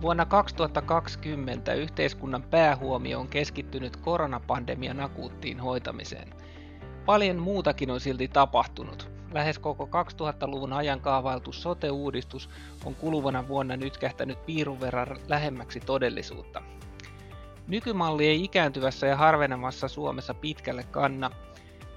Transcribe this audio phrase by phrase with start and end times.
[0.00, 6.34] Vuonna 2020 yhteiskunnan päähuomio on keskittynyt koronapandemian akuuttiin hoitamiseen.
[7.06, 9.10] Paljon muutakin on silti tapahtunut.
[9.32, 12.50] Lähes koko 2000-luvun ajan kaavailtu sote-uudistus
[12.84, 16.62] on kuluvana vuonna nyt kähtänyt piirun verran lähemmäksi todellisuutta.
[17.66, 21.30] Nykymalli ei ikääntyvässä ja harvenemassa Suomessa pitkälle kanna,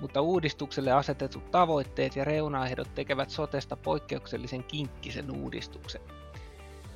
[0.01, 6.01] mutta uudistukselle asetetut tavoitteet ja reunaehdot tekevät sotesta poikkeuksellisen kinkkisen uudistuksen.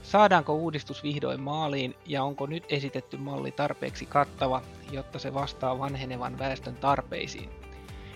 [0.08, 4.62] Saadaanko uudistus vihdoin maaliin ja onko nyt esitetty malli tarpeeksi kattava,
[4.92, 7.50] jotta se vastaa vanhenevan väestön tarpeisiin?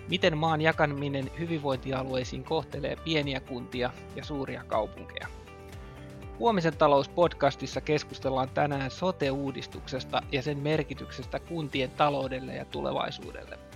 [0.10, 5.28] Miten maan jakaminen hyvinvointialueisiin kohtelee pieniä kuntia ja suuria kaupunkeja?
[6.40, 13.71] Huomisen talouspodcastissa keskustellaan tänään sote-uudistuksesta ja sen merkityksestä kuntien taloudelle ja tulevaisuudelle.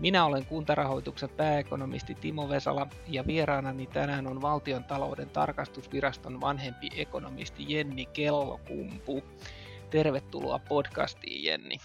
[0.00, 7.64] Minä olen kuntarahoituksen pääekonomisti Timo Vesala ja vieraanani tänään on valtion talouden tarkastusviraston vanhempi ekonomisti
[7.68, 9.22] Jenni Kellokumpu.
[9.90, 11.76] Tervetuloa podcastiin Jenni.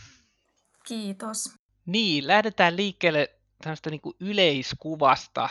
[0.87, 1.55] Kiitos.
[1.85, 3.31] Niin, lähdetään liikkeelle
[3.63, 5.49] tämmöistä niin kuin yleiskuvasta.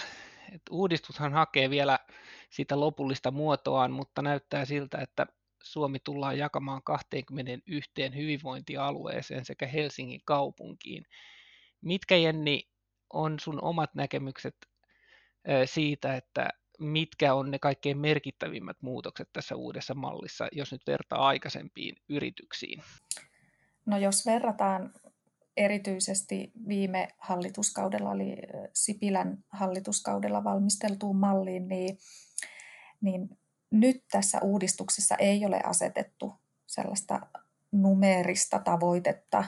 [0.53, 1.99] Et uudistushan hakee vielä
[2.51, 5.27] sitä lopullista muotoaan, mutta näyttää siltä, että
[5.63, 11.07] Suomi tullaan jakamaan 21 hyvinvointialueeseen sekä Helsingin kaupunkiin.
[11.85, 12.69] Mitkä Jenni
[13.13, 14.57] on sun omat näkemykset
[15.65, 21.97] siitä, että mitkä on ne kaikkein merkittävimmät muutokset tässä uudessa mallissa, jos nyt vertaa aikaisempiin
[22.09, 22.83] yrityksiin?
[23.87, 24.93] No jos verrataan
[25.57, 28.37] erityisesti viime hallituskaudella, eli
[28.73, 31.99] Sipilän hallituskaudella valmisteltuun malliin, niin,
[33.01, 33.29] niin
[33.71, 36.35] nyt tässä uudistuksessa ei ole asetettu
[36.67, 37.21] sellaista
[37.73, 39.45] numeerista tavoitetta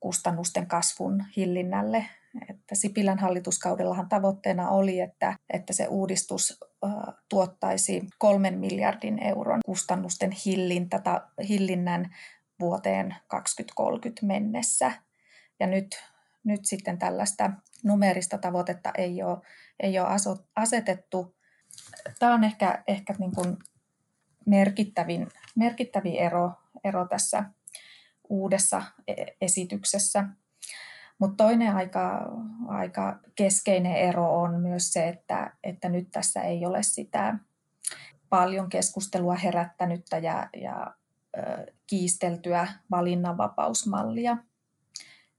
[0.00, 2.06] kustannusten kasvun hillinnälle.
[2.48, 6.58] Että Sipilän hallituskaudellahan tavoitteena oli, että, että se uudistus
[7.28, 11.00] tuottaisi kolmen miljardin euron kustannusten hillintä,
[11.48, 12.14] hillinnän
[12.60, 14.92] vuoteen 2030 mennessä.
[15.60, 16.02] Ja nyt,
[16.44, 17.50] nyt sitten tällaista
[17.84, 19.38] numerista tavoitetta ei ole,
[19.80, 20.08] ei ole
[20.56, 21.36] asetettu.
[22.18, 23.56] Tämä on ehkä, ehkä niin kuin
[24.46, 26.52] merkittävin, merkittävin ero,
[26.84, 27.44] ero tässä
[28.30, 30.24] uudessa e-, esityksessä.
[31.18, 32.32] Mutta toinen aika,
[32.68, 37.38] aika keskeinen ero on myös se, että, että nyt tässä ei ole sitä
[38.28, 40.94] paljon keskustelua herättänyttä ja, ja
[41.86, 44.36] kiisteltyä valinnanvapausmallia.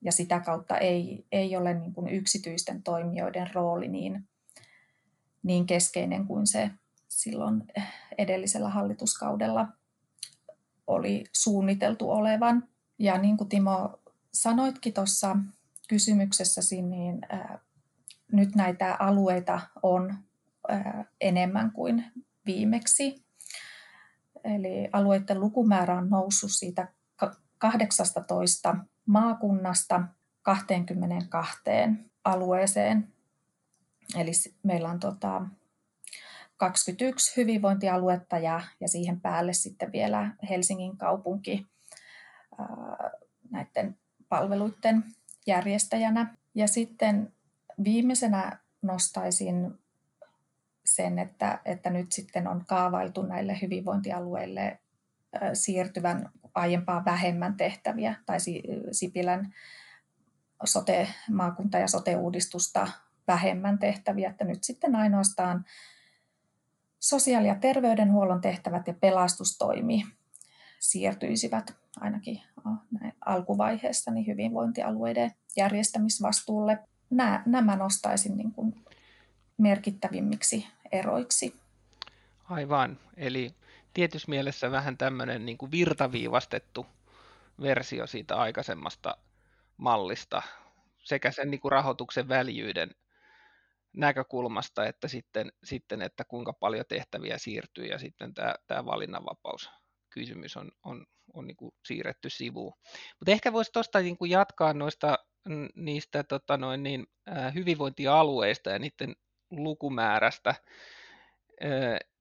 [0.01, 4.27] Ja sitä kautta ei, ei ole niin kuin yksityisten toimijoiden rooli niin,
[5.43, 6.71] niin keskeinen kuin se
[7.07, 7.63] silloin
[8.17, 9.67] edellisellä hallituskaudella
[10.87, 12.67] oli suunniteltu olevan.
[13.01, 13.99] Ja niin kuin Timo
[14.33, 15.37] sanoitkin tuossa
[15.87, 17.59] kysymyksessäsi, niin ää,
[18.31, 20.17] nyt näitä alueita on
[20.69, 22.05] ää, enemmän kuin
[22.45, 23.25] viimeksi.
[24.43, 26.87] Eli alueiden lukumäärä on noussut siitä
[27.57, 28.75] 18
[29.05, 30.03] maakunnasta
[30.41, 31.61] 22
[32.23, 33.13] alueeseen.
[34.15, 34.31] Eli
[34.63, 35.41] meillä on tota
[36.57, 41.71] 21 hyvinvointialuetta ja, ja siihen päälle sitten vielä Helsingin kaupunki
[43.51, 43.97] näiden
[44.29, 45.03] palveluiden
[45.47, 46.35] järjestäjänä.
[46.55, 47.33] Ja sitten
[47.83, 49.79] viimeisenä nostaisin
[50.85, 54.79] sen, että, että nyt sitten on kaavailtu näille hyvinvointialueille
[55.53, 58.37] siirtyvän aiempaa vähemmän tehtäviä, tai
[58.91, 59.53] Sipilän
[60.63, 62.87] sote, maakunta- ja sote-uudistusta
[63.27, 65.65] vähemmän tehtäviä, että nyt sitten ainoastaan
[66.99, 70.03] sosiaali- ja terveydenhuollon tehtävät ja pelastustoimi
[70.81, 72.41] siirtyisivät ainakin
[72.99, 76.79] näin alkuvaiheessa niin hyvinvointialueiden järjestämisvastuulle.
[77.09, 78.75] Nämä, nämä nostaisin niin kuin
[79.57, 81.55] merkittävimmiksi eroiksi.
[82.49, 83.53] Aivan, eli
[83.93, 86.85] tietyssä mielessä vähän tämmöinen niin kuin virtaviivastettu
[87.61, 89.17] versio siitä aikaisemmasta
[89.77, 90.41] mallista
[90.97, 92.91] sekä sen niin kuin rahoituksen väljyyden
[93.93, 98.85] näkökulmasta, että sitten, sitten, että kuinka paljon tehtäviä siirtyy ja sitten tämä, tämä
[100.15, 102.73] valinnanvapauskysymys on, on, on niin kuin siirretty sivuun.
[103.19, 105.19] Mutta ehkä voisi tuosta niin jatkaa noista
[105.75, 107.07] niistä tota noin, niin,
[107.53, 109.15] hyvinvointialueista ja niiden
[109.51, 110.55] lukumäärästä.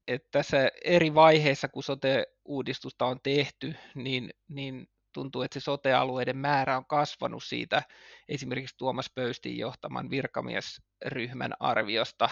[0.08, 6.76] Että tässä eri vaiheissa, kun sote-uudistusta on tehty, niin, niin tuntuu, että se sote-alueiden määrä
[6.76, 7.82] on kasvanut siitä
[8.28, 12.28] esimerkiksi Tuomas Pöystin johtaman virkamiesryhmän arviosta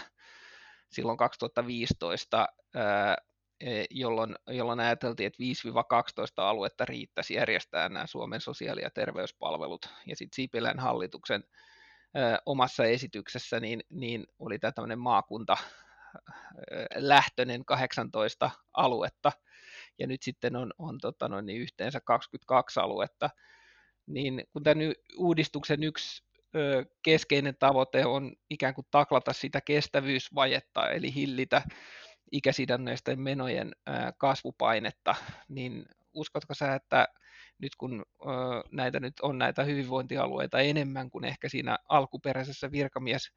[0.90, 2.80] silloin 2015, e,
[3.90, 9.88] jolloin, jolloin ajateltiin, että 5-12 aluetta riittäisi järjestää nämä Suomen sosiaali- ja terveyspalvelut.
[10.06, 11.44] Ja sitten Sipilän hallituksen
[12.46, 15.56] omassa esityksessä, niin, niin oli tämä tämmöinen maakunta
[16.94, 19.32] lähtöinen 18 aluetta,
[19.98, 23.30] ja nyt sitten on, on tota noin, niin yhteensä 22 aluetta,
[24.06, 26.24] niin kun tämän uudistuksen yksi
[26.56, 31.62] ö, keskeinen tavoite on ikään kuin taklata sitä kestävyysvajetta, eli hillitä
[32.32, 33.72] ikäsidonnaisten menojen
[34.18, 35.14] kasvupainetta,
[35.48, 37.08] niin uskotko sä, että
[37.58, 38.04] nyt kun
[38.72, 43.32] näitä nyt on näitä hyvinvointialueita enemmän kuin ehkä siinä alkuperäisessä virkamies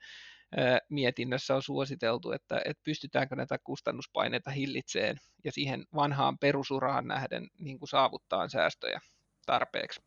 [0.90, 7.80] mietinnössä on suositeltu, että, että pystytäänkö näitä kustannuspaineita hillitseen ja siihen vanhaan perusuraan nähden niin
[7.80, 9.00] kuin saavuttaa säästöjä
[9.46, 10.02] tarpeeksi?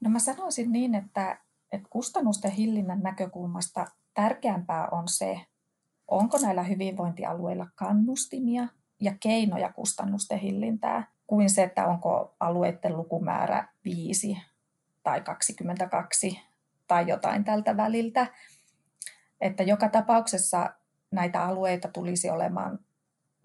[0.00, 1.38] No mä sanoisin niin, että,
[1.72, 5.40] että kustannusten hillinnän näkökulmasta tärkeämpää on se,
[6.08, 8.68] onko näillä hyvinvointialueilla kannustimia
[9.00, 14.38] ja keinoja kustannusten hillintää, kuin se, että onko alueiden lukumäärä 5
[15.02, 16.40] tai 22
[16.88, 18.26] tai jotain tältä väliltä.
[19.40, 20.70] Että joka tapauksessa
[21.10, 22.78] näitä alueita tulisi olemaan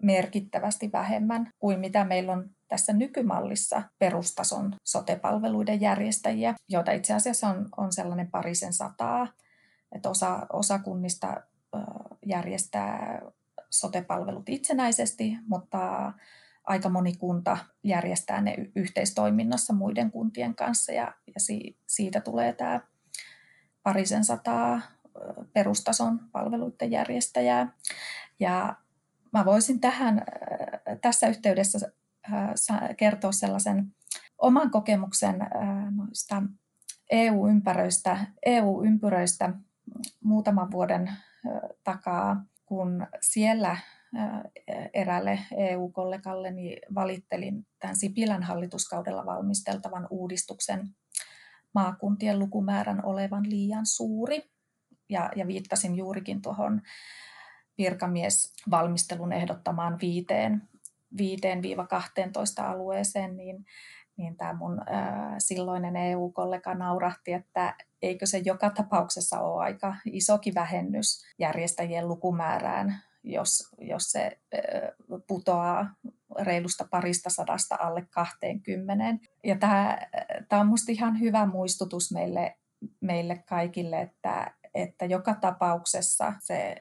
[0.02, 7.68] merkittävästi vähemmän kuin mitä meillä on tässä nykymallissa perustason sotepalveluiden järjestäjiä, joita itse asiassa on,
[7.76, 9.28] on sellainen parisen sataa.
[9.92, 11.42] Että osa, osa kunnista
[12.26, 13.22] järjestää
[13.70, 16.12] sotepalvelut itsenäisesti, mutta
[16.64, 22.80] aika moni kunta järjestää ne yhteistoiminnassa muiden kuntien kanssa ja, ja si, siitä tulee tämä
[23.82, 24.80] parisen sataa
[25.52, 27.72] perustason palveluiden järjestäjää.
[28.40, 28.76] Ja
[29.32, 30.22] mä voisin tähän
[31.00, 31.92] tässä yhteydessä
[32.96, 33.94] kertoa sellaisen
[34.38, 35.36] oman kokemuksen
[35.96, 36.42] noista
[37.10, 39.52] EU-ympäröistä, EU-ympyröistä
[40.24, 41.10] muutaman vuoden
[41.84, 43.76] takaa, kun siellä
[44.94, 50.88] eräälle EU-kollegalle niin valittelin tämän Sipilän hallituskaudella valmisteltavan uudistuksen
[51.74, 54.50] maakuntien lukumäärän olevan liian suuri.
[55.10, 56.82] Ja, ja viittasin juurikin tuohon
[57.78, 60.62] virkamiesvalmistelun ehdottamaan viiteen,
[61.14, 63.64] 5-12 alueeseen, niin,
[64.18, 70.54] niin tämä mun ää, silloinen EU-kollega naurahti, että eikö se joka tapauksessa ole aika isokin
[70.54, 74.38] vähennys järjestäjien lukumäärään, jos, jos se
[75.26, 75.94] putoaa
[76.40, 79.26] reilusta parista sadasta alle 20.
[79.44, 79.98] Ja tämä,
[80.48, 82.56] tämä on minusta ihan hyvä muistutus meille,
[83.00, 86.76] meille kaikille, että, että joka tapauksessa se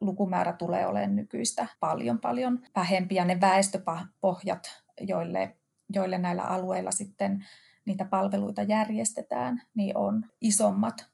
[0.00, 5.56] lukumäärä tulee olemaan nykyistä paljon paljon vähempi ja ne väestöpohjat, joille,
[5.92, 7.46] joille näillä alueilla sitten
[7.84, 11.06] niitä palveluita järjestetään, niin on isommat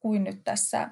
[0.00, 0.90] kuin nyt tässä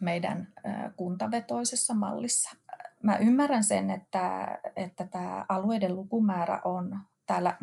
[0.00, 0.52] meidän
[0.96, 2.56] kuntavetoisessa mallissa.
[3.02, 7.58] Mä ymmärrän sen, että, että tämä alueiden lukumäärä on täällä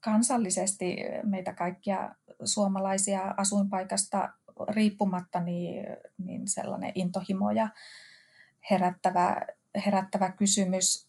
[0.00, 2.14] kansallisesti meitä kaikkia
[2.44, 4.32] suomalaisia asuinpaikasta
[4.68, 5.86] riippumatta niin,
[6.18, 7.68] niin sellainen intohimoja
[8.70, 9.36] herättävä,
[9.86, 11.08] herättävä kysymys.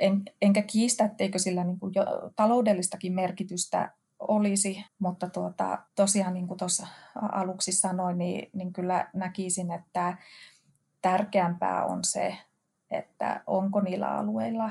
[0.00, 2.04] En, enkä kiistä, etteikö sillä niin kuin jo
[2.36, 9.70] taloudellistakin merkitystä olisi, mutta tuota, tosiaan niin kuin tuossa aluksi sanoin, niin, niin kyllä näkisin,
[9.70, 10.16] että
[11.02, 12.36] tärkeämpää on se,
[12.90, 14.70] että onko niillä alueilla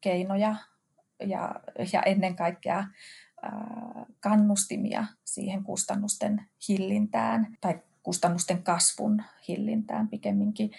[0.00, 0.56] keinoja
[1.20, 1.54] ja,
[1.92, 2.84] ja ennen kaikkea
[4.20, 10.70] kannustimia siihen kustannusten hillintään tai kustannusten kasvun hillintään pikemminkin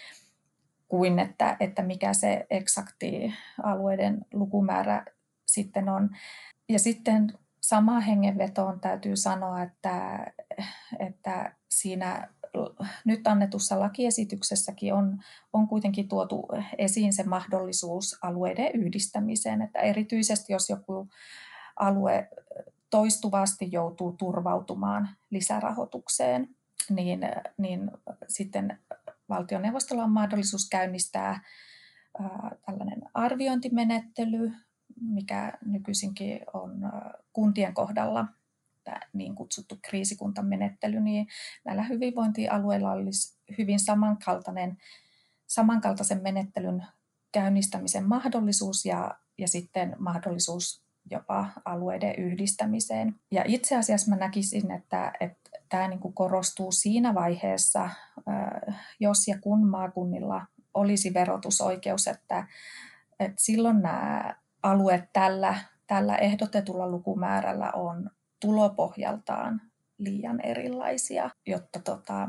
[0.87, 5.05] kuin että, että mikä se eksakti alueiden lukumäärä
[5.45, 6.09] sitten on.
[6.69, 10.25] Ja sitten samaan hengenvetoon täytyy sanoa, että,
[10.99, 12.29] että siinä
[13.05, 15.19] nyt annetussa lakiesityksessäkin on,
[15.53, 21.07] on kuitenkin tuotu esiin se mahdollisuus alueiden yhdistämiseen, että erityisesti jos joku
[21.75, 22.29] alue
[22.89, 26.49] toistuvasti joutuu turvautumaan lisärahoitukseen,
[26.89, 27.19] niin,
[27.57, 27.91] niin
[28.27, 28.79] sitten
[29.29, 31.43] valtioneuvostolla on mahdollisuus käynnistää
[32.65, 34.51] tällainen arviointimenettely,
[35.01, 36.91] mikä nykyisinkin on
[37.33, 38.25] kuntien kohdalla
[38.83, 41.27] tämä niin kutsuttu kriisikuntamenettely, niin
[41.65, 44.77] näillä hyvinvointialueilla olisi hyvin samankaltainen,
[45.47, 46.85] samankaltaisen menettelyn
[47.31, 53.15] käynnistämisen mahdollisuus ja, ja sitten mahdollisuus jopa alueiden yhdistämiseen.
[53.31, 57.89] Ja itse asiassa mä näkisin, että, että tämä niin kuin korostuu siinä vaiheessa,
[58.99, 62.47] jos ja kun maakunnilla olisi verotusoikeus, että,
[63.19, 65.55] että silloin nämä alueet tällä,
[65.87, 69.61] tällä ehdotetulla lukumäärällä on tulopohjaltaan
[69.97, 72.27] liian erilaisia, jotta tota,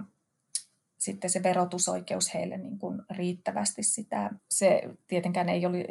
[0.98, 4.30] sitten se verotusoikeus heille niin kuin riittävästi sitä.
[4.50, 5.86] Se tietenkään ei, oli,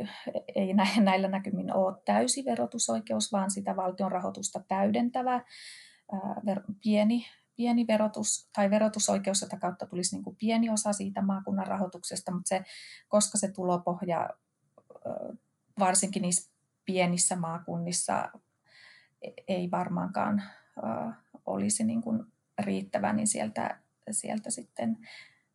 [0.56, 5.42] ei näillä näkymin ole täysi verotusoikeus, vaan sitä valtion rahoitusta täydentävä
[6.84, 12.32] pieni, pieni verotus tai verotusoikeus, jota kautta tulisi niin kuin pieni osa siitä maakunnan rahoituksesta,
[12.32, 12.64] mutta se,
[13.08, 14.30] koska se tulopohja
[15.80, 16.52] varsinkin niissä
[16.86, 18.32] pienissä maakunnissa
[19.22, 20.44] e-, ei varmaankaan
[21.46, 22.24] olisi niin kuin
[22.60, 23.80] riittävä, niin sieltä,
[24.12, 24.98] sieltä sitten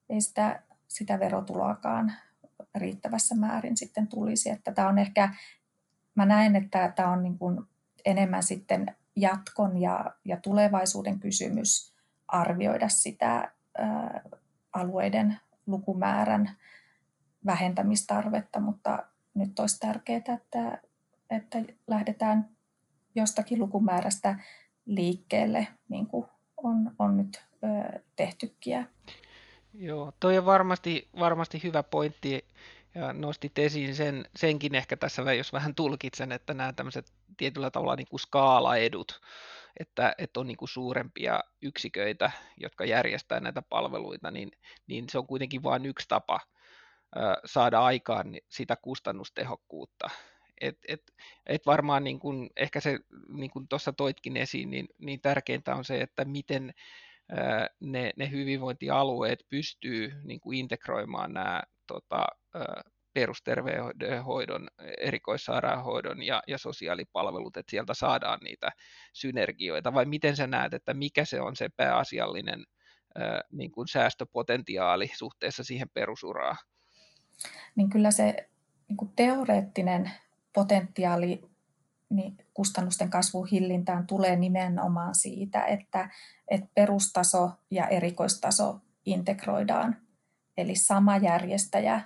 [0.08, 2.12] ei sitä, sitä verotuloakaan
[2.74, 4.50] riittävässä määrin sitten tulisi.
[4.50, 5.34] Että tämä on ehkä,
[6.14, 7.60] mä näen, että tämä on niin kuin
[8.04, 11.94] enemmän sitten jatkon ja, ja tulevaisuuden kysymys
[12.28, 14.22] arvioida sitä ää,
[14.72, 16.56] alueiden lukumäärän
[17.46, 20.82] vähentämistarvetta, mutta nyt olisi tärkeää, että,
[21.30, 22.48] että lähdetään
[23.14, 24.38] jostakin lukumäärästä
[24.86, 26.26] liikkeelle, niin kuin
[26.56, 28.86] on, on nyt ö, tehtykin.
[29.74, 32.44] Joo, toi on varmasti, varmasti hyvä pointti
[32.94, 37.96] ja nostit esiin sen, senkin ehkä tässä, jos vähän tulkitsen, että nämä tämmöiset tietyllä tavalla
[37.96, 39.20] niin kuin skaalaedut,
[39.80, 44.50] että, että on niin kuin suurempia yksiköitä, jotka järjestää näitä palveluita, niin,
[44.86, 46.40] niin se on kuitenkin vain yksi tapa
[47.44, 50.10] saada aikaan sitä kustannustehokkuutta.
[50.60, 51.02] Et, et,
[51.46, 55.84] et varmaan niin kun, ehkä se, niin kuin tuossa toitkin esiin, niin, niin tärkeintä on
[55.84, 56.74] se, että miten
[57.80, 62.26] ne, ne hyvinvointialueet pystyy niin kuin integroimaan nämä tota,
[63.12, 68.70] perusterveydenhoidon, erikoissairaanhoidon ja, ja sosiaalipalvelut, että sieltä saadaan niitä
[69.12, 72.64] synergioita, vai miten sä näet, että mikä se on se pääasiallinen
[73.52, 76.56] niin kuin säästöpotentiaali suhteessa siihen perusuraan?
[77.76, 78.48] Niin kyllä se
[78.88, 80.10] niin kuin teoreettinen
[80.52, 81.50] potentiaali
[82.10, 86.10] niin kustannusten kasvun hillintään tulee nimenomaan siitä, että,
[86.48, 89.96] että perustaso ja erikoistaso integroidaan.
[90.56, 92.00] Eli sama järjestäjä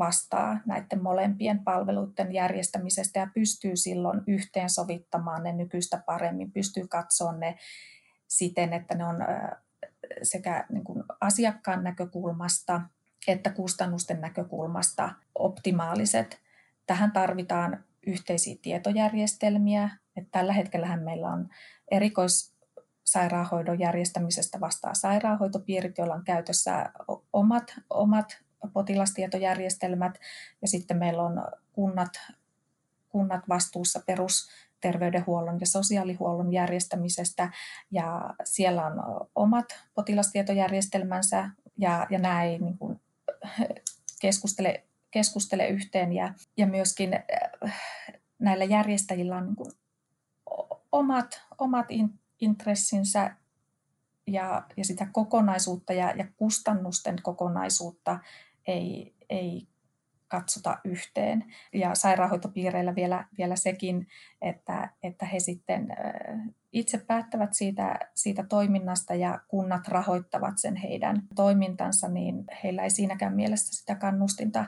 [0.00, 7.58] vastaa näiden molempien palveluiden järjestämisestä ja pystyy silloin yhteensovittamaan ne nykyistä paremmin, pystyy katsoa ne
[8.28, 9.16] siten, että ne on
[10.22, 12.80] sekä niin kuin asiakkaan näkökulmasta
[13.28, 16.40] että kustannusten näkökulmasta optimaaliset.
[16.86, 19.90] Tähän tarvitaan yhteisiä tietojärjestelmiä.
[20.16, 21.48] Että tällä hetkellä meillä on
[21.90, 26.92] erikoissairaanhoidon järjestämisestä vastaa sairaanhoitopiirit, joilla on käytössä
[27.32, 28.38] omat, omat
[28.72, 30.18] potilastietojärjestelmät
[30.62, 32.10] ja sitten meillä on kunnat,
[33.08, 37.52] kunnat vastuussa perusterveydenhuollon ja sosiaalihuollon järjestämisestä.
[37.90, 43.00] Ja siellä on omat potilastietojärjestelmänsä ja, ja nämä ei niin kuin
[44.22, 46.12] keskustele, keskustele yhteen.
[46.12, 47.14] Ja, ja myöskin
[47.64, 47.80] äh,
[48.38, 49.72] näillä järjestäjillä on niin kuin
[50.92, 51.86] omat, omat
[52.40, 53.36] intressinsä
[54.26, 58.18] ja, ja sitä kokonaisuutta ja, ja kustannusten kokonaisuutta
[58.70, 59.68] ei, ei
[60.28, 61.44] katsota yhteen.
[61.74, 64.06] Ja sairaanhoitopiireillä vielä, vielä sekin,
[64.42, 65.88] että, että he sitten
[66.72, 73.34] itse päättävät siitä, siitä toiminnasta ja kunnat rahoittavat sen heidän toimintansa, niin heillä ei siinäkään
[73.34, 74.64] mielessä sitä kannustinta,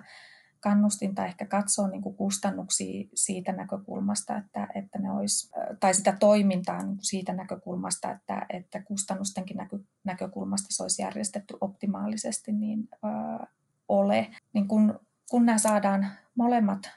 [0.61, 6.78] kannustinta ehkä katsoa niin kuin kustannuksia siitä näkökulmasta, että, että ne olisi, tai sitä toimintaa
[6.78, 12.88] niin kuin siitä näkökulmasta, että, että kustannustenkin näkö, näkökulmasta se olisi järjestetty optimaalisesti, niin
[13.89, 14.31] ole.
[14.53, 16.91] Niin kun, kun nämä saadaan molemmat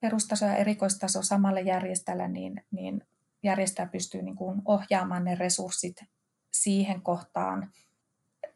[0.00, 3.02] perustaso ja erikoistaso samalle järjestäjälle, niin, niin
[3.42, 5.96] järjestäjä pystyy niin kuin ohjaamaan ne resurssit
[6.52, 7.72] siihen kohtaan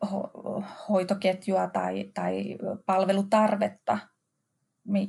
[0.04, 3.98] ho- hoitoketjua tai, tai palvelutarvetta,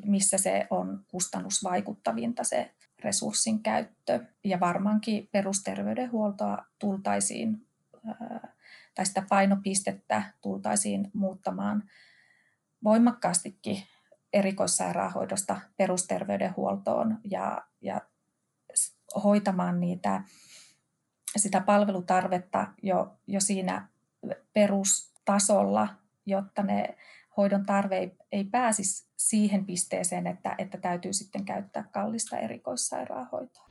[0.05, 4.25] missä se on kustannusvaikuttavinta se resurssin käyttö.
[4.43, 7.67] Ja varmaankin perusterveydenhuoltoa tultaisiin,
[8.95, 11.83] tai sitä painopistettä tultaisiin muuttamaan
[12.83, 13.83] voimakkaastikin
[14.33, 18.01] erikoissairaanhoidosta perusterveydenhuoltoon ja, ja
[19.23, 20.23] hoitamaan niitä,
[21.35, 23.87] sitä palvelutarvetta jo, jo siinä
[24.53, 25.87] perustasolla,
[26.25, 26.97] jotta ne
[27.37, 33.69] hoidon tarve ei, ei pääsisi siihen pisteeseen, että, että täytyy sitten käyttää kallista erikoissairaanhoitoa.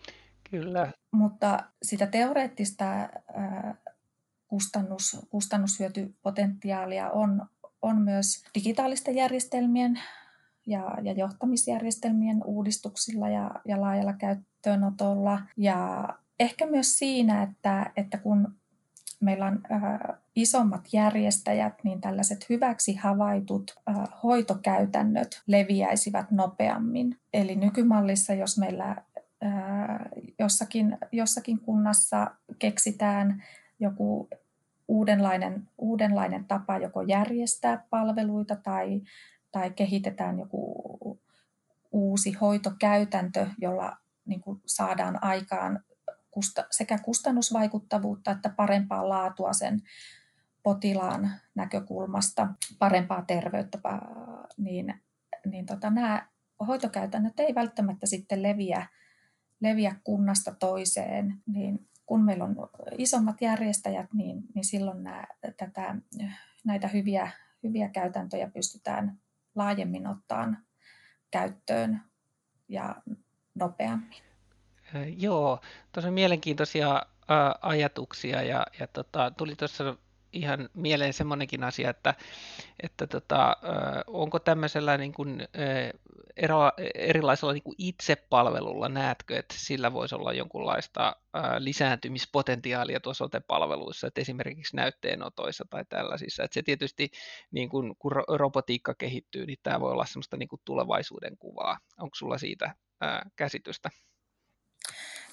[0.50, 0.92] Kyllä.
[1.10, 3.74] Mutta sitä teoreettista ää,
[4.48, 7.46] kustannus, kustannushyötypotentiaalia on,
[7.82, 10.00] on myös digitaalisten järjestelmien
[10.66, 15.40] ja, ja johtamisjärjestelmien uudistuksilla ja, ja laajalla käyttöönotolla.
[15.56, 16.08] Ja
[16.40, 18.54] ehkä myös siinä, että, että kun
[19.20, 27.16] meillä on äh, isommat järjestäjät, niin tällaiset hyväksi havaitut äh, hoitokäytännöt leviäisivät nopeammin.
[27.32, 30.00] Eli nykymallissa, jos meillä äh,
[30.38, 33.44] jossakin, jossakin kunnassa keksitään
[33.80, 34.28] joku
[34.92, 39.00] uudenlainen, uudenlainen tapa joko järjestää palveluita tai,
[39.52, 41.20] tai kehitetään joku
[41.92, 45.84] uusi hoitokäytäntö, jolla niin kuin saadaan aikaan
[46.70, 49.82] sekä kustannusvaikuttavuutta että parempaa laatua sen
[50.62, 53.78] potilaan näkökulmasta, parempaa terveyttä,
[54.56, 54.94] niin,
[55.46, 56.28] niin tota, nämä
[56.66, 58.86] hoitokäytännöt ei välttämättä sitten leviä,
[59.60, 62.56] leviä kunnasta toiseen, niin kun meillä on
[62.98, 65.24] isommat järjestäjät, niin, niin silloin nämä,
[65.56, 65.94] tätä,
[66.64, 67.30] näitä hyviä,
[67.62, 69.18] hyviä käytäntöjä pystytään
[69.54, 70.58] laajemmin ottamaan
[71.30, 72.00] käyttöön
[72.68, 73.02] ja
[73.54, 74.22] nopeammin.
[75.16, 75.60] Joo,
[75.92, 77.02] tosi mielenkiintoisia
[77.62, 79.96] ajatuksia ja, ja tota, tuli tuossa
[80.32, 82.14] ihan mieleen semmoinenkin asia, että,
[82.82, 83.56] että tota,
[84.06, 85.48] onko tämmöisellä niin kuin,
[86.36, 91.16] ero, erilaisella niin kuin itsepalvelulla näetkö, että sillä voisi olla jonkunlaista
[91.58, 96.42] lisääntymispotentiaalia tuossa sote-palveluissa, että esimerkiksi näytteenotoissa tai tällaisissa.
[96.44, 97.10] Että se tietysti,
[97.50, 101.78] niin kun, kun robotiikka kehittyy, niin tämä voi olla semmoista niin kuin tulevaisuuden kuvaa.
[101.98, 103.90] Onko sulla siitä ää, käsitystä?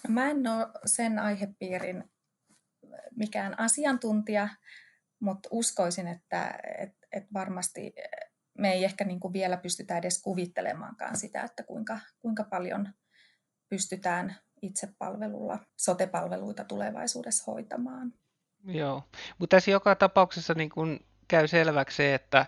[0.07, 2.03] No, mä en ole sen aihepiirin
[3.15, 4.49] mikään asiantuntija,
[5.19, 7.93] mutta uskoisin, että et, et varmasti
[8.57, 12.89] me ei ehkä niin kuin vielä pystytä edes kuvittelemaankaan sitä, että kuinka, kuinka paljon
[13.69, 18.13] pystytään itsepalvelulla sotepalveluita tulevaisuudessa hoitamaan.
[18.65, 19.03] Joo,
[19.37, 22.45] mutta tässä joka tapauksessa niin kun käy selväksi se, että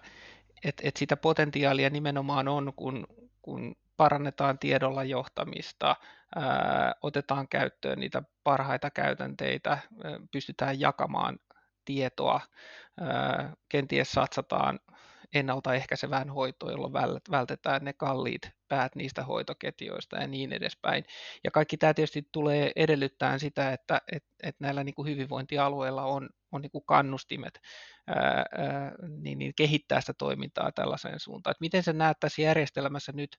[0.63, 3.07] et, et sitä potentiaalia nimenomaan on, kun,
[3.41, 5.95] kun parannetaan tiedolla johtamista,
[6.35, 9.81] ää, otetaan käyttöön niitä parhaita käytänteitä, ää,
[10.31, 11.39] pystytään jakamaan
[11.85, 12.41] tietoa,
[13.01, 14.79] ää, kenties satsataan
[15.33, 16.93] ennaltaehkäisevään hoitoon, jolloin
[17.31, 21.05] vältetään ne kalliit päät niistä hoitoketjoista ja niin edespäin.
[21.43, 26.29] Ja kaikki tämä tietysti tulee edellyttämään sitä, että et, et näillä niin kuin hyvinvointialueilla on,
[26.51, 27.59] on niin kuin kannustimet
[28.07, 28.45] ää, ää,
[29.17, 31.51] niin, niin kehittää sitä toimintaa tällaiseen suuntaan.
[31.51, 33.37] Et miten se näet tässä järjestelmässä nyt,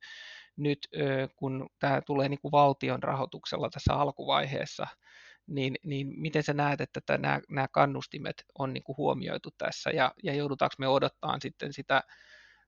[0.57, 0.89] nyt
[1.37, 4.87] kun tämä tulee niin kuin valtion rahoituksella tässä alkuvaiheessa,
[5.47, 10.13] niin, niin miten sä näet, että nämä, nämä kannustimet on niin kuin huomioitu tässä ja,
[10.23, 12.03] ja joudutaanko me odottaa sitten sitä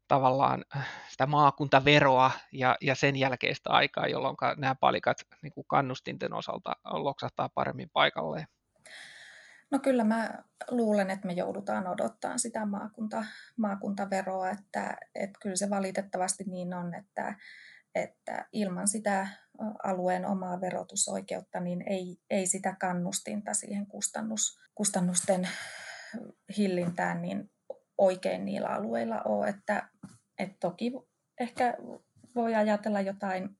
[0.08, 6.32] tavallaan äh, sitä maakuntaveroa ja, ja sen jälkeistä aikaa, jolloin nämä palikat niin kuin kannustinten
[6.32, 8.46] osalta loksahtaa paremmin paikalleen?
[9.70, 13.24] No kyllä mä luulen, että me joudutaan odottaa sitä maakunta,
[13.56, 17.34] maakuntaveroa, että, että kyllä se valitettavasti niin on, että,
[17.94, 19.28] että ilman sitä
[19.84, 25.48] alueen omaa verotusoikeutta, niin ei, ei sitä kannustinta siihen kustannus, kustannusten
[26.56, 27.50] hillintään niin
[27.98, 29.48] oikein niillä alueilla ole.
[29.48, 29.88] Että,
[30.38, 30.92] että toki
[31.40, 31.76] ehkä
[32.34, 33.56] voi ajatella jotain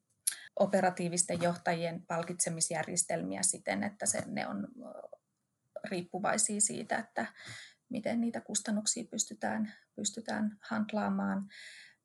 [0.57, 4.69] operatiivisten johtajien palkitsemisjärjestelmiä siten, että se, ne on
[5.85, 7.27] riippuvaisia siitä, että
[7.89, 11.49] miten niitä kustannuksia pystytään, pystytään handlaamaan.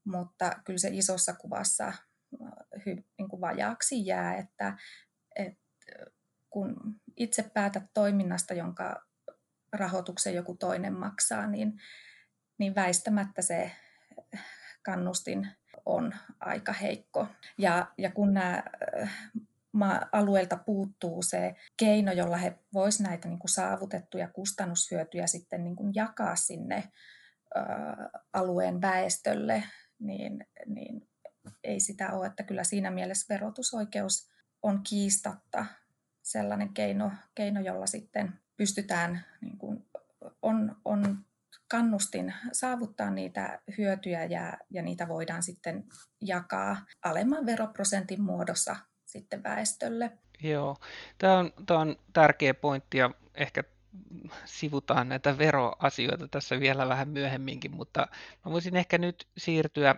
[0.03, 1.93] Mutta kyllä se isossa kuvassa
[2.85, 4.77] hy, niin kuin vajaaksi jää, että,
[5.35, 5.59] että
[6.49, 6.75] kun
[7.17, 9.05] itse päätät toiminnasta, jonka
[9.73, 11.73] rahoituksen joku toinen maksaa, niin,
[12.57, 13.71] niin väistämättä se
[14.83, 15.47] kannustin
[15.85, 17.27] on aika heikko.
[17.57, 18.63] Ja, ja kun nämä
[20.11, 25.91] alueelta puuttuu se keino, jolla he voisivat näitä niin kuin saavutettuja kustannushyötyjä sitten niin kuin
[25.95, 26.83] jakaa sinne
[27.55, 27.59] ö,
[28.33, 29.63] alueen väestölle,
[29.99, 31.08] niin, niin
[31.63, 34.29] ei sitä ole, että kyllä siinä mielessä verotusoikeus
[34.61, 35.65] on kiistatta
[36.21, 39.85] sellainen keino, keino jolla sitten pystytään, niin kuin,
[40.41, 41.17] on, on
[41.67, 45.83] kannustin saavuttaa niitä hyötyjä ja, ja niitä voidaan sitten
[46.21, 50.11] jakaa alemman veroprosentin muodossa sitten väestölle.
[50.43, 50.77] Joo,
[51.17, 53.63] tämä on, tämä on tärkeä pointti ja ehkä
[54.45, 58.07] sivutaan näitä veroasioita tässä vielä vähän myöhemminkin, mutta
[58.45, 59.95] mä voisin ehkä nyt siirtyä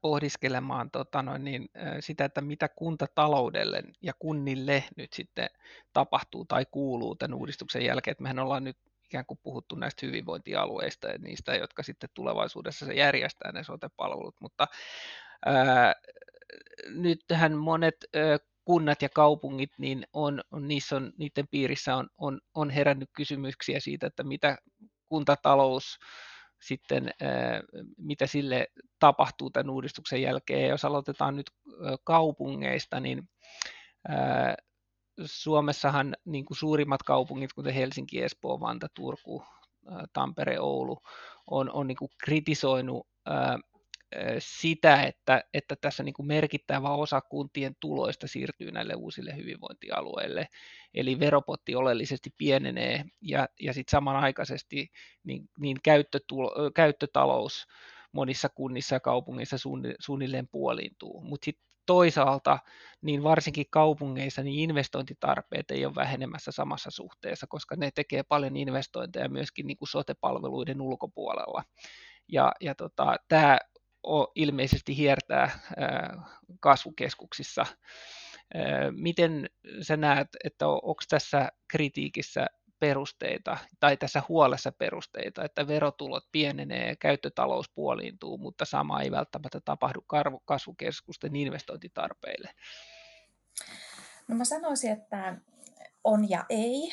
[0.00, 1.68] pohdiskelemaan tota noin, niin,
[2.00, 5.50] sitä, että mitä kuntataloudelle ja kunnille nyt sitten
[5.92, 8.12] tapahtuu tai kuuluu tämän uudistuksen jälkeen.
[8.12, 12.92] Että mehän ollaan nyt ikään kuin puhuttu näistä hyvinvointialueista ja niistä, jotka sitten tulevaisuudessa se
[12.92, 14.68] järjestää ne sote-palvelut, mutta
[15.46, 15.94] ää,
[16.88, 17.96] nythän monet
[18.70, 23.80] kunnat ja kaupungit, niin on, on, niissä on, niiden piirissä on, on, on herännyt kysymyksiä
[23.80, 24.58] siitä, että mitä
[25.08, 25.98] kuntatalous
[26.60, 27.10] sitten,
[27.98, 28.66] mitä sille
[28.98, 30.68] tapahtuu tämän uudistuksen jälkeen.
[30.68, 31.50] Jos aloitetaan nyt
[32.04, 33.28] kaupungeista, niin
[35.24, 39.44] Suomessahan niin kuin suurimmat kaupungit, kuten Helsinki, Espoo, Vanta, Turku,
[40.12, 40.98] Tampere, Oulu,
[41.46, 43.06] on, on niin kuin kritisoinut
[44.38, 50.46] sitä, että, että tässä niin kuin merkittävä osa kuntien tuloista siirtyy näille uusille hyvinvointialueille.
[50.94, 54.88] Eli veropotti oleellisesti pienenee ja, ja sitten samanaikaisesti
[55.24, 57.66] niin, niin käyttötulo, käyttötalous
[58.12, 59.56] monissa kunnissa ja kaupungeissa
[60.00, 61.20] suunnilleen puoliintuu.
[61.22, 62.58] Mutta sitten toisaalta,
[63.02, 69.28] niin varsinkin kaupungeissa, niin investointitarpeet ei ole vähenemässä samassa suhteessa, koska ne tekee paljon investointeja
[69.28, 71.64] myöskin niin kuin sote-palveluiden ulkopuolella.
[72.28, 73.58] Ja, ja tota, tämä
[74.34, 75.50] ilmeisesti hiertää
[76.60, 77.66] kasvukeskuksissa.
[78.90, 79.50] Miten
[79.82, 82.46] sä näet, että onko tässä kritiikissä
[82.78, 90.04] perusteita tai tässä huolessa perusteita, että verotulot pienenee, käyttötalous puoliintuu, mutta sama ei välttämättä tapahdu
[90.44, 92.50] kasvukeskusten investointitarpeille?
[94.28, 95.36] No mä sanoisin, että
[96.04, 96.92] on ja ei.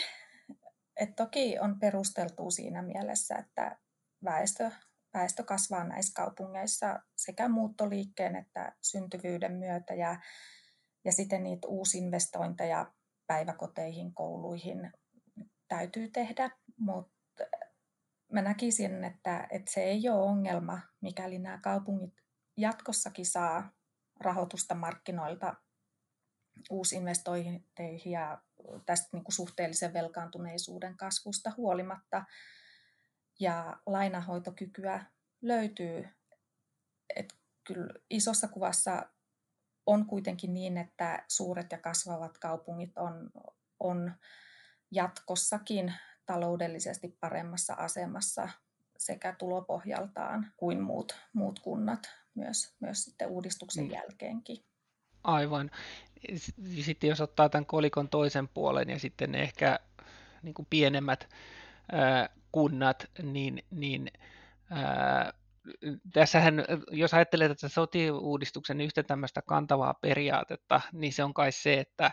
[0.96, 3.78] Et toki on perusteltu siinä mielessä, että
[4.24, 4.72] väestö,
[5.18, 10.20] väestö kasvaa näissä kaupungeissa sekä muuttoliikkeen että syntyvyyden myötä ja,
[11.06, 12.92] ja sitten niitä uusinvestointeja
[13.28, 14.92] päiväkoteihin, kouluihin
[15.68, 16.50] täytyy tehdä,
[16.80, 17.44] mutta
[18.32, 22.14] mä näkisin, että, että se ei ole ongelma, mikäli nämä kaupungit
[22.58, 23.72] jatkossakin saa
[24.20, 25.56] rahoitusta markkinoilta
[26.70, 28.42] uusinvestointeihin ja
[28.86, 32.26] tästä niin kuin suhteellisen velkaantuneisuuden kasvusta huolimatta.
[33.40, 35.06] Ja lainahoitokykyä
[35.42, 36.08] löytyy.
[37.16, 39.10] Et kyllä isossa kuvassa
[39.86, 43.30] on kuitenkin niin, että suuret ja kasvavat kaupungit on,
[43.80, 44.14] on
[44.92, 45.94] jatkossakin
[46.26, 48.50] taloudellisesti paremmassa asemassa
[48.98, 53.92] sekä tulopohjaltaan kuin muut, muut kunnat myös, myös sitten uudistuksen mm.
[53.92, 54.66] jälkeenkin.
[55.24, 55.72] Aivan.
[56.82, 59.80] Sitten jos ottaa tämän kolikon toisen puolen ja sitten ne ehkä
[60.42, 61.30] niin kuin pienemmät
[61.92, 64.12] ää, kunnat, niin, niin
[64.72, 65.34] ää,
[66.14, 72.12] tässähän, jos ajattelee tätä sotiuudistuksen yhtä tämmöistä kantavaa periaatetta, niin se on kai se, että,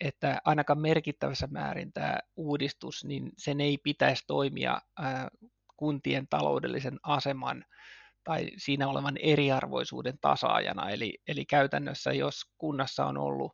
[0.00, 5.28] että ainakaan merkittävässä määrin tämä uudistus, niin sen ei pitäisi toimia ää,
[5.76, 7.64] kuntien taloudellisen aseman
[8.24, 10.90] tai siinä olevan eriarvoisuuden tasaajana.
[10.90, 13.52] Eli, eli käytännössä, jos kunnassa on ollut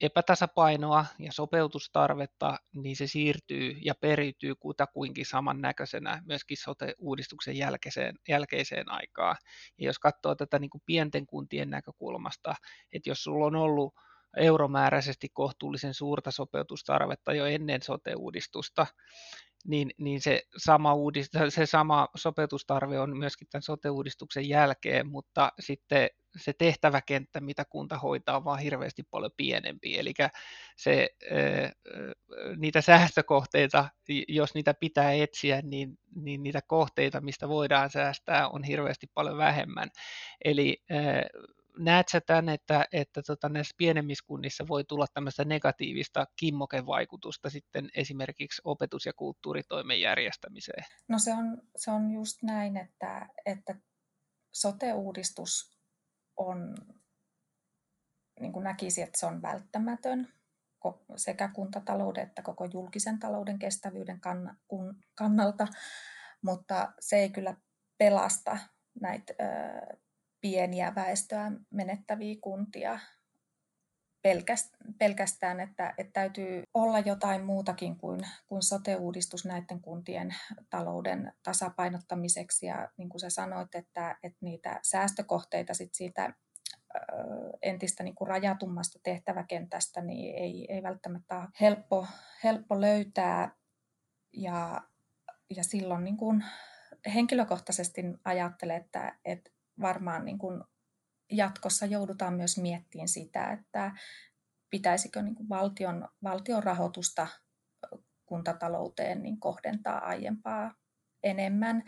[0.00, 9.36] epätasapainoa ja sopeutustarvetta, niin se siirtyy ja periytyy kutakuinkin samannäköisenä myöskin sote-uudistuksen jälkeiseen, jälkeiseen aikaan.
[9.78, 12.54] Ja jos katsoo tätä niin kuin pienten kuntien näkökulmasta,
[12.92, 13.94] että jos sulla on ollut
[14.36, 18.86] euromääräisesti kohtuullisen suurta sopeutustarvetta jo ennen sote-uudistusta,
[19.68, 26.08] niin, niin se, sama uudist, se sama sopeutustarve on myöskin tämän sote-uudistuksen jälkeen, mutta sitten
[26.36, 29.98] se tehtäväkenttä, mitä kunta hoitaa, on vaan hirveästi paljon pienempi.
[29.98, 30.14] Eli
[30.76, 31.08] se,
[32.56, 33.88] niitä säästökohteita,
[34.28, 39.88] jos niitä pitää etsiä, niin, niin niitä kohteita, mistä voidaan säästää, on hirveästi paljon vähemmän.
[40.44, 40.82] Eli
[41.78, 47.90] näet sä tämän, että, että tota, näissä pienemmissä kunnissa voi tulla tämmöistä negatiivista kimmokevaikutusta sitten
[47.94, 50.84] esimerkiksi opetus- ja kulttuuritoimen järjestämiseen?
[51.08, 53.74] No se on, se on just näin, että, että
[54.52, 55.78] sote-uudistus
[56.36, 56.74] on,
[58.40, 60.28] niin kuin näkisi, että se on välttämätön
[61.16, 64.20] sekä kuntatalouden että koko julkisen talouden kestävyyden
[65.14, 65.68] kannalta,
[66.42, 67.56] mutta se ei kyllä
[67.98, 68.58] pelasta
[69.00, 69.34] näitä
[70.46, 72.98] pieniä väestöä menettäviä kuntia
[74.98, 80.34] pelkästään, että, että täytyy olla jotain muutakin kuin, kuin sote-uudistus näiden kuntien
[80.70, 82.66] talouden tasapainottamiseksi.
[82.66, 86.34] Ja niin kuin sä sanoit, että, että niitä säästökohteita sit siitä
[87.62, 92.06] entistä niin kuin rajatummasta tehtäväkentästä niin ei, ei välttämättä ole helppo,
[92.44, 93.50] helppo löytää.
[94.32, 94.82] Ja,
[95.56, 96.44] ja silloin niin kuin
[97.14, 100.64] henkilökohtaisesti ajattelen, että, että varmaan niin kuin
[101.32, 103.92] jatkossa joudutaan myös miettimään sitä, että
[104.70, 107.26] pitäisikö niin kuin valtion, valtion rahoitusta
[108.26, 110.74] kuntatalouteen niin kohdentaa aiempaa
[111.22, 111.82] enemmän,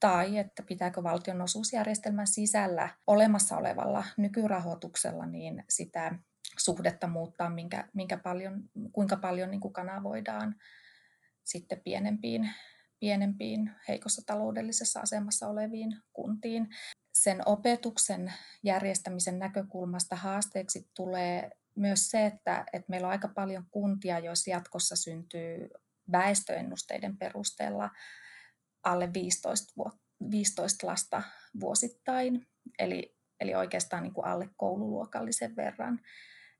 [0.00, 6.18] tai että pitääkö valtion osuusjärjestelmän sisällä olemassa olevalla nykyrahoituksella niin sitä
[6.58, 10.54] suhdetta muuttaa, minkä, minkä paljon, kuinka paljon niin kuin kanavoidaan
[11.44, 12.50] sitten pienempiin
[13.00, 16.68] pienempiin, heikossa taloudellisessa asemassa oleviin kuntiin.
[17.14, 18.32] Sen opetuksen
[18.62, 24.96] järjestämisen näkökulmasta haasteeksi tulee myös se, että, että meillä on aika paljon kuntia, joissa jatkossa
[24.96, 25.68] syntyy
[26.12, 27.90] väestöennusteiden perusteella
[28.82, 29.74] alle 15,
[30.30, 31.22] 15 lasta
[31.60, 32.46] vuosittain,
[32.78, 36.00] eli, eli oikeastaan niin kuin alle koululuokallisen verran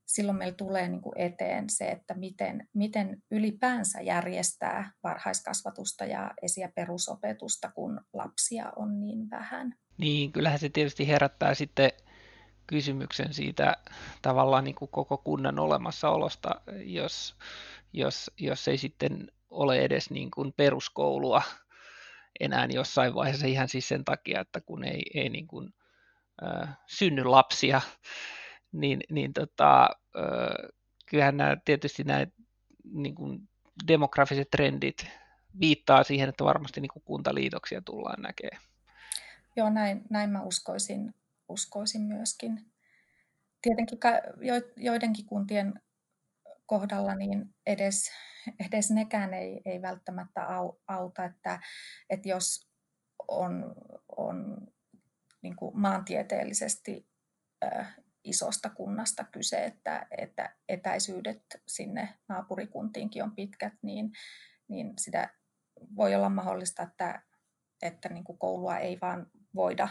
[0.06, 6.60] silloin meillä tulee niin kuin eteen se, että miten, miten ylipäänsä järjestää varhaiskasvatusta ja esi-
[6.60, 9.74] ja perusopetusta, kun lapsia on niin vähän.
[9.98, 11.90] Niin, kyllähän se tietysti herättää sitten
[12.66, 13.76] kysymyksen siitä
[14.22, 17.36] tavallaan niin kuin koko kunnan olemassaolosta, jos,
[17.92, 21.42] jos, jos ei sitten ole edes niin kuin peruskoulua
[22.40, 25.74] enää jossain vaiheessa ihan siis sen takia, että kun ei, ei niin kuin,
[26.42, 27.80] äh, synny lapsia,
[28.80, 29.88] niin, niin tota,
[31.06, 32.26] kyllähän nämä, tietysti nämä
[32.84, 33.48] niin kuin
[33.88, 35.06] demografiset trendit
[35.60, 38.62] viittaa siihen, että varmasti niin kuin kuntaliitoksia tullaan näkemään.
[39.56, 41.14] joo näin, näin mä uskoisin,
[41.48, 42.72] uskoisin myöskin.
[43.62, 43.98] Tietenkin
[44.76, 45.80] joidenkin kuntien
[46.66, 48.10] kohdalla niin edes,
[48.68, 50.46] edes nekään ei, ei välttämättä
[50.88, 51.60] auta, että,
[52.10, 52.68] että jos
[53.28, 53.74] on,
[54.16, 54.66] on
[55.42, 57.06] niin kuin maantieteellisesti
[58.28, 64.12] isosta kunnasta kyse, että, että etäisyydet sinne naapurikuntiinkin on pitkät, niin,
[64.68, 65.30] niin sitä
[65.96, 67.22] voi olla mahdollista, että,
[67.82, 69.88] että niin kuin koulua ei vaan voida,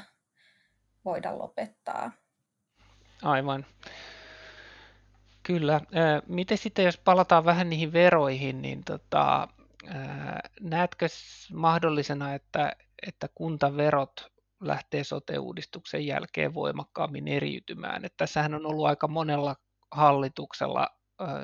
[1.06, 2.12] voida lopettaa.
[3.22, 3.66] Aivan.
[5.44, 5.82] Kyllä.
[6.28, 9.48] Miten sitten, jos palataan vähän niihin veroihin, niin tota,
[10.62, 11.08] näetkö
[11.54, 12.76] mahdollisena, että,
[13.08, 18.06] että kuntaverot lähtee sote-uudistuksen jälkeen voimakkaammin eriytymään?
[18.06, 19.56] Että tässähän on ollut aika monella
[19.92, 20.88] hallituksella,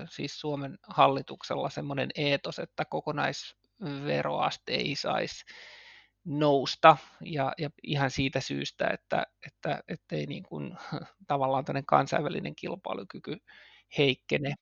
[0.09, 5.45] siis Suomen hallituksella semmoinen eetos, että kokonaisveroaste ei saisi
[6.25, 10.77] nousta ja, ja ihan siitä syystä, että, että ettei niin kuin,
[11.27, 13.37] tavallaan kansainvälinen kilpailukyky
[13.97, 14.53] heikkene,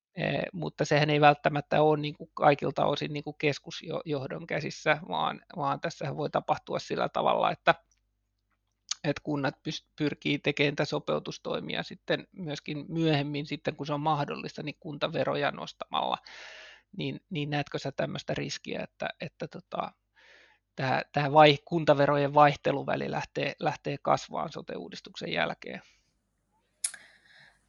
[0.54, 5.82] mutta sehän ei välttämättä ole niin kuin kaikilta osin niin kuin keskusjohdon käsissä, vaan, vaan
[5.82, 7.76] tässä voi tapahtua sillä tavalla, että,
[9.04, 9.56] että kunnat
[9.96, 16.18] pyrkii tekemään sopeutustoimia sitten myöskin myöhemmin, sitten kun se on mahdollista, niin kuntaveroja nostamalla,
[16.98, 19.92] niin, niin näetkö sä tämmöistä riskiä, että, että tota,
[21.12, 25.82] tämä, vai, kuntaverojen vaihteluväli lähtee, lähtee kasvaan sote-uudistuksen jälkeen?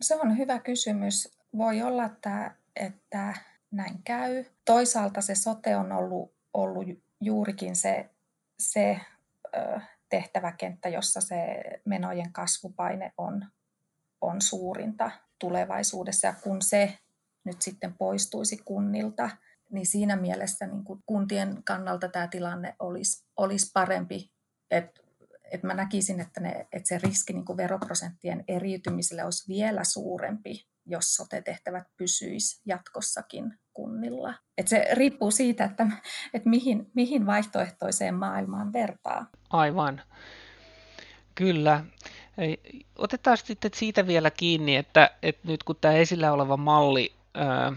[0.00, 1.38] Se on hyvä kysymys.
[1.56, 3.34] Voi olla, että, että
[3.70, 4.44] näin käy.
[4.64, 6.86] Toisaalta se sote on ollut, ollut
[7.20, 8.10] juurikin se,
[8.58, 9.00] se
[10.10, 13.46] tehtäväkenttä, jossa se menojen kasvupaine on,
[14.20, 16.26] on suurinta tulevaisuudessa.
[16.26, 16.98] Ja kun se
[17.44, 19.30] nyt sitten poistuisi kunnilta,
[19.72, 24.30] niin siinä mielessä niin kuin kuntien kannalta tämä tilanne olisi, olisi parempi.
[24.70, 25.00] Et,
[25.52, 30.66] et mä näkisin, että, ne, että se riski niin kuin veroprosenttien eriytymiselle olisi vielä suurempi,
[30.86, 34.34] jos sote-tehtävät pysyisi jatkossakin kunnilla.
[34.58, 35.86] Et se riippuu siitä, että,
[36.34, 39.26] että mihin, mihin vaihtoehtoiseen maailmaan vertaa.
[39.50, 40.02] Aivan.
[41.34, 41.84] Kyllä.
[42.98, 47.72] Otetaan sitten siitä vielä kiinni, että, että nyt kun tämä esillä oleva malli ää,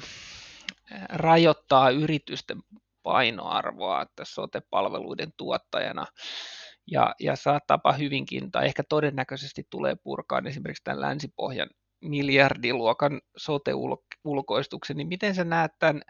[1.09, 2.57] rajoittaa yritysten
[3.03, 6.05] painoarvoa että sote-palveluiden tuottajana
[6.91, 11.69] ja, ja saattaapa hyvinkin tai ehkä todennäköisesti tulee purkaan esimerkiksi tämän länsipohjan
[12.01, 16.01] miljardiluokan sote-ulkoistuksen, niin miten sä näet tämän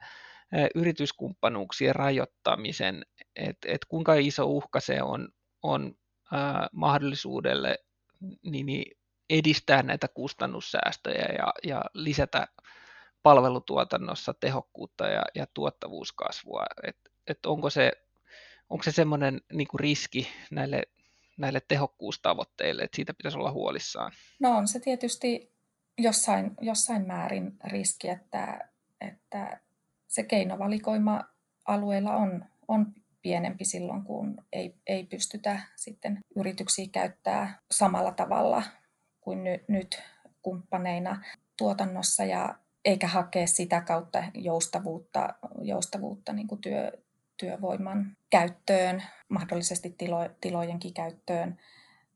[0.76, 5.30] yrityskumppanuuksien rajoittamisen, että et kuinka iso uhka se on,
[5.63, 5.95] on
[6.32, 7.80] ää, mahdollisuudelle
[8.43, 8.97] niin, niin
[9.30, 12.47] edistää näitä kustannussäästöjä ja, ja lisätä
[13.23, 16.65] palvelutuotannossa tehokkuutta ja, ja tuottavuuskasvua.
[16.88, 16.97] Et,
[17.28, 17.91] et onko se,
[18.69, 20.84] onko se semmoinen niin riski näille,
[21.38, 24.12] näille tehokkuustavoitteille, että siitä pitäisi olla huolissaan?
[24.39, 25.54] No on se tietysti
[25.97, 28.69] jossain, jossain määrin riski, että,
[29.02, 29.60] että
[30.08, 31.23] se keinovalikoima
[31.65, 32.93] alueella on, on
[33.24, 38.64] pienempi silloin, kun ei, ei pystytä sitten yrityksiä käyttää samalla tavalla
[39.22, 40.02] kuin ny, nyt
[40.42, 41.24] kumppaneina
[41.58, 42.56] tuotannossa ja
[42.86, 46.92] eikä hakea sitä kautta joustavuutta, joustavuutta niin kuin työ,
[47.38, 51.60] työvoiman käyttöön, mahdollisesti tilo, tilojenkin käyttöön.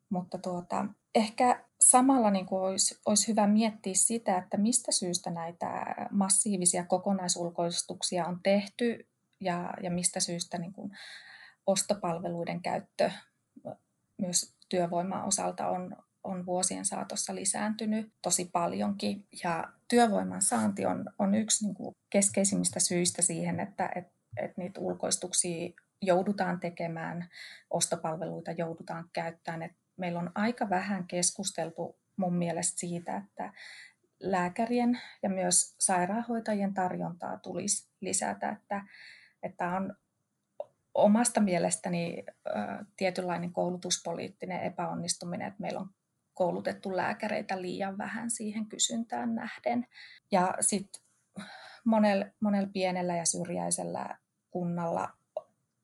[0.10, 5.96] Mutta tuota, ehkä samalla niin kuin olisi, olisi hyvä miettiä sitä, että mistä syystä näitä
[6.12, 9.08] massiivisia kokonaisulkoistuksia on tehty
[9.42, 10.98] ja, ja mistä syystä niin kuin
[11.68, 13.12] ostopalveluiden käyttö
[14.22, 19.28] myös työvoiman osalta on, on vuosien saatossa lisääntynyt tosi paljonkin.
[19.44, 24.80] Ja työvoiman saanti on, on yksi niin kuin keskeisimmistä syistä siihen, että et, et niitä
[24.80, 25.70] ulkoistuksia
[26.02, 27.30] joudutaan tekemään,
[27.70, 29.64] ostopalveluita joudutaan käyttämään.
[29.64, 33.54] Et meillä on aika vähän keskusteltu mun mielestä siitä, että
[34.20, 38.82] lääkärien ja myös sairaanhoitajien tarjontaa tulisi lisätä, että,
[39.44, 39.96] että on
[40.94, 42.24] omasta mielestäni
[42.98, 45.90] tietynlainen koulutuspoliittinen epäonnistuminen, että meillä on
[46.34, 49.88] koulutettu lääkäreitä liian vähän siihen kysyntään nähden.
[50.32, 51.02] Ja sitten
[51.86, 54.18] monella, monella pienellä ja syrjäisellä
[54.52, 55.10] kunnalla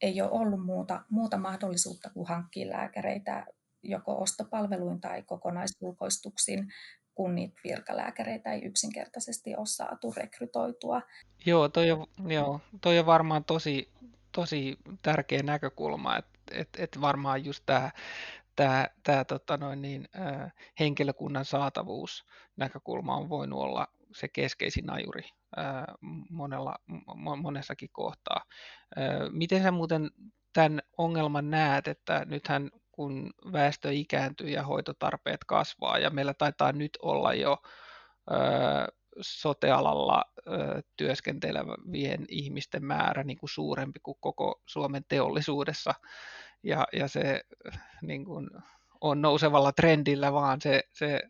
[0.02, 3.46] ei ole ollut muuta, muuta mahdollisuutta kuin hankkia lääkäreitä
[3.84, 6.68] joko ostopalveluin tai kokonaisulkoistuksin,
[7.16, 11.02] kun niitä virkalääkäreitä ei yksinkertaisesti ole saatu rekrytoitua.
[11.46, 13.92] Joo, toi on, joo, toi on varmaan tosi,
[14.32, 17.92] tosi tärkeä näkökulma, että et, et varmaan just tämä
[18.56, 20.10] tämä, tämä tota noin niin,
[20.80, 22.26] henkilökunnan saatavuus
[22.58, 25.24] näkökulma on voinut olla se keskeisin ajuri
[26.30, 26.76] monella,
[27.16, 28.46] mo, monessakin kohtaa.
[29.32, 30.12] Miten sä muuten
[30.54, 36.98] tämän ongelman näet, että nythän kun väestö ikääntyy ja hoitotarpeet kasvaa ja meillä taitaa nyt
[37.02, 37.58] olla jo
[38.32, 38.36] ö,
[39.22, 45.94] sotealalla ö, työskentelevien ihmisten määrä niin kuin suurempi kuin koko Suomen teollisuudessa.
[46.64, 47.42] Ja, ja se
[48.02, 48.50] niin kuin,
[49.02, 51.22] on nousevalla trendillä, vaan se, se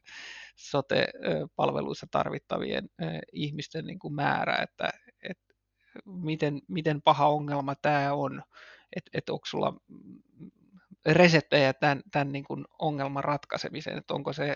[0.55, 2.89] sote-palveluissa tarvittavien
[3.33, 4.89] ihmisten niin kuin määrä, että,
[5.21, 5.53] että
[6.05, 8.43] miten, miten paha ongelma tämä on,
[8.95, 9.73] että, että onko sulla
[11.05, 14.55] reseptejä tämän, tämän niin kuin ongelman ratkaisemiseen, että onko se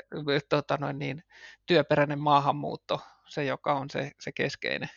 [0.49, 1.23] tota noin niin,
[1.65, 4.89] työperäinen maahanmuutto se, joka on se, se keskeinen?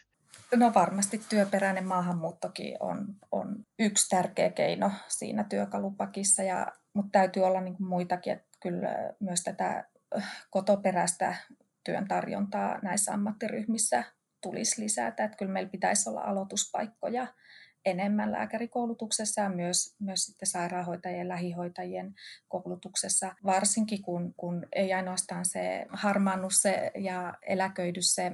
[0.56, 7.60] No varmasti työperäinen maahanmuuttokin on, on yksi tärkeä keino siinä työkalupakissa, ja, mutta täytyy olla
[7.60, 8.88] niin kuin muitakin, että kyllä
[9.20, 9.84] myös tätä
[10.50, 11.36] kotoperäistä
[11.84, 14.04] työn tarjontaa näissä ammattiryhmissä
[14.40, 15.24] tulisi lisätä.
[15.24, 17.26] Että kyllä meillä pitäisi olla aloituspaikkoja
[17.84, 22.14] enemmän lääkärikoulutuksessa ja myös, myös sitten sairaanhoitajien lähihoitajien
[22.48, 28.32] koulutuksessa, varsinkin kun, kun ei ainoastaan se harmaannus se ja eläköidy se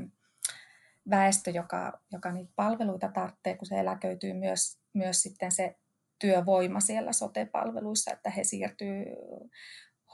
[1.10, 5.76] väestö, joka, joka niitä palveluita tarvitsee, kun se eläköityy myös, myös sitten se
[6.18, 9.04] työvoima siellä sote-palveluissa, että he siirtyy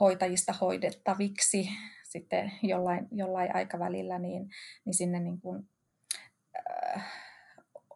[0.01, 1.69] hoitajista hoidettaviksi
[2.05, 4.51] sitten jollain, jollain aikavälillä, niin,
[4.85, 5.69] niin sinne niin kuin,
[6.97, 7.05] äh,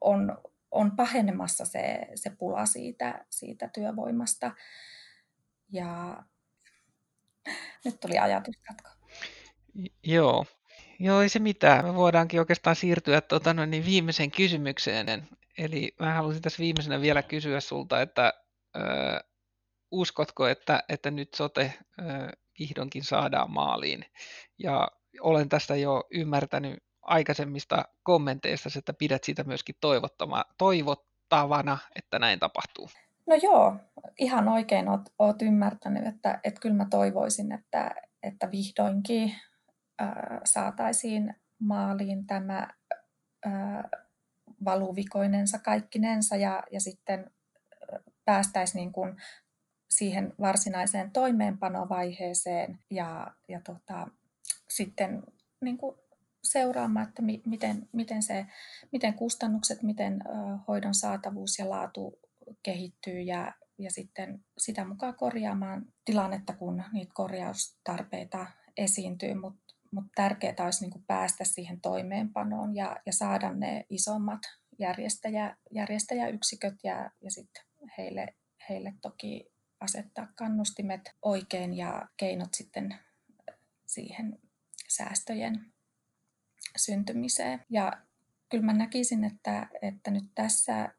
[0.00, 0.38] on,
[0.76, 4.50] on pahenemassa se, se pula siitä, siitä työvoimasta.
[5.72, 6.22] Ja
[7.84, 8.90] nyt tuli ajatuskatko.
[10.04, 10.44] Joo,
[10.98, 11.84] Joo, ei se mitään.
[11.84, 15.28] Me voidaankin oikeastaan siirtyä tuota, no, niin viimeiseen kysymykseen.
[15.58, 18.32] Eli mä haluaisin tässä viimeisenä vielä kysyä sulta, että
[18.76, 18.80] ö,
[19.90, 22.02] uskotko, että, että nyt sote ö,
[22.58, 24.04] vihdoinkin saadaan maaliin?
[24.58, 24.88] Ja
[25.20, 29.74] olen tästä jo ymmärtänyt aikaisemmista kommenteista, että pidät sitä myöskin
[30.58, 32.88] toivottavana, että näin tapahtuu.
[33.26, 33.76] No joo,
[34.18, 39.34] ihan oikein oot, oot ymmärtänyt, että, että kyllä mä toivoisin, että, että vihdoinkin
[40.44, 42.68] saataisiin maaliin tämä
[44.64, 47.30] valuvikoinensa kaikkinensa ja, ja sitten
[48.24, 49.16] päästäisiin niin kuin
[49.90, 54.08] siihen varsinaiseen toimeenpanovaiheeseen ja, ja tota,
[54.68, 55.22] sitten
[55.60, 55.96] niin kuin
[56.46, 58.46] seuraamaan, että mi, miten, miten, se,
[58.92, 60.20] miten kustannukset, miten
[60.68, 62.18] hoidon saatavuus ja laatu
[62.62, 70.64] kehittyy ja, ja sitten sitä mukaan korjaamaan tilannetta, kun niitä korjaustarpeita esiintyy, mutta mutta tärkeää
[70.64, 74.40] olisi niin kuin päästä siihen toimeenpanoon ja, ja saada ne isommat
[74.78, 77.62] järjestäjä, järjestäjäyksiköt ja, ja sitten
[77.98, 78.34] heille,
[78.68, 82.98] heille toki asettaa kannustimet oikein ja keinot sitten
[83.86, 84.38] siihen
[84.88, 85.72] säästöjen
[86.78, 87.60] syntymiseen.
[87.70, 87.92] Ja
[88.48, 90.94] kyllä mä näkisin, että, että nyt tässä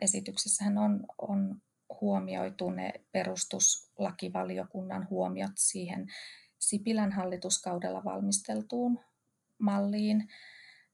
[0.00, 1.62] esityksessähän on, on
[2.00, 6.06] huomioitu ne perustuslakivaliokunnan huomiot siihen
[6.58, 9.00] Sipilän hallituskaudella valmisteltuun
[9.58, 10.28] malliin,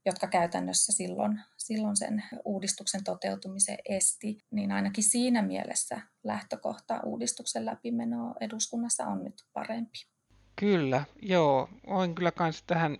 [0.06, 8.34] jotka käytännössä silloin, silloin sen uudistuksen toteutumisen esti, niin ainakin siinä mielessä lähtökohta uudistuksen läpimenoa
[8.40, 9.98] eduskunnassa on nyt parempi.
[10.56, 11.68] Kyllä, joo.
[11.86, 12.98] Voin kyllä myös tähän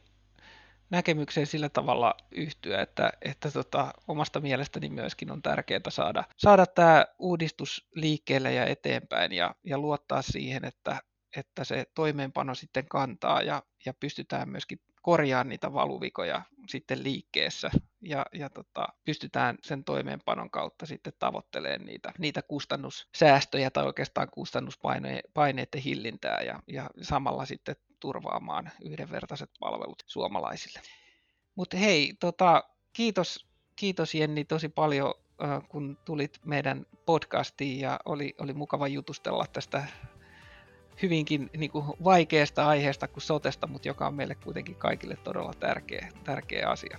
[0.91, 7.07] näkemykseen sillä tavalla yhtyä, että, että tota, omasta mielestäni myöskin on tärkeää saada, saada tämä
[7.19, 11.01] uudistus liikkeelle ja eteenpäin ja, ja luottaa siihen, että,
[11.37, 17.71] että se toimeenpano sitten kantaa ja, ja pystytään myöskin korjaamaan niitä valuvikoja sitten liikkeessä
[18.01, 25.83] ja, ja tota, pystytään sen toimeenpanon kautta sitten tavoittelemaan niitä, niitä kustannussäästöjä tai oikeastaan kustannuspaineiden
[25.85, 30.81] hillintää ja, ja samalla sitten turvaamaan yhdenvertaiset palvelut suomalaisille.
[31.55, 35.15] Mutta hei, tota, kiitos, kiitos Jenni tosi paljon
[35.69, 39.85] kun tulit meidän podcastiin ja oli, oli mukava jutustella tästä
[41.03, 46.09] hyvinkin niin kuin vaikeasta aiheesta kuin sotesta, mutta joka on meille kuitenkin kaikille todella tärkeä,
[46.25, 46.99] tärkeä asia.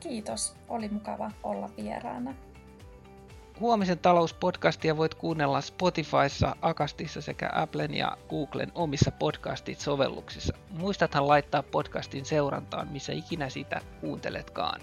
[0.00, 2.34] Kiitos, oli mukava olla vieraana.
[3.60, 10.56] Huomisen talouspodcastia voit kuunnella Spotifyssa, Akastissa sekä Applen ja Googlen omissa podcastit-sovelluksissa.
[10.70, 14.80] Muistathan laittaa podcastin seurantaan, missä ikinä sitä kuunteletkaan.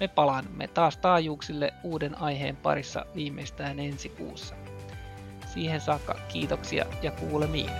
[0.00, 4.54] Me palaamme taas taajuuksille uuden aiheen parissa viimeistään ensi kuussa.
[5.54, 7.70] Siihen saakka kiitoksia ja kuulemiin.